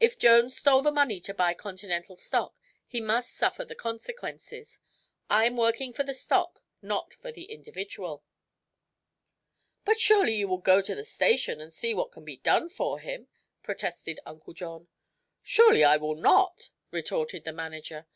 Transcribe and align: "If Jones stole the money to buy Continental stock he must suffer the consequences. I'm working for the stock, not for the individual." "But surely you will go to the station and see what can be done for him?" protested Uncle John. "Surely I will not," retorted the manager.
"If 0.00 0.18
Jones 0.18 0.56
stole 0.56 0.80
the 0.80 0.90
money 0.90 1.20
to 1.20 1.34
buy 1.34 1.52
Continental 1.52 2.16
stock 2.16 2.56
he 2.86 2.98
must 2.98 3.30
suffer 3.34 3.62
the 3.62 3.74
consequences. 3.74 4.78
I'm 5.28 5.58
working 5.58 5.92
for 5.92 6.02
the 6.02 6.14
stock, 6.14 6.62
not 6.80 7.12
for 7.12 7.30
the 7.30 7.52
individual." 7.52 8.24
"But 9.84 10.00
surely 10.00 10.36
you 10.36 10.48
will 10.48 10.56
go 10.56 10.80
to 10.80 10.94
the 10.94 11.04
station 11.04 11.60
and 11.60 11.70
see 11.70 11.92
what 11.92 12.10
can 12.10 12.24
be 12.24 12.38
done 12.38 12.70
for 12.70 13.00
him?" 13.00 13.28
protested 13.62 14.18
Uncle 14.24 14.54
John. 14.54 14.88
"Surely 15.42 15.84
I 15.84 15.98
will 15.98 16.14
not," 16.16 16.70
retorted 16.90 17.44
the 17.44 17.52
manager. 17.52 18.06